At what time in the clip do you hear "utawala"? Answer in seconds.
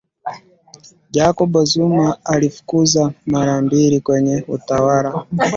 4.47-5.25